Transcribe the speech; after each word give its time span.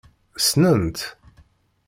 Ssnen-tt. 0.37 1.05